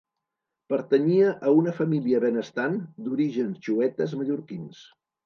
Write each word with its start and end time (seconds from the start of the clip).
Pertanyia 0.71 1.33
a 1.49 1.53
una 1.57 1.73
família 1.79 2.21
benestant 2.23 2.79
d'orígens 3.09 3.61
xuetes 3.69 4.17
mallorquins. 4.23 4.81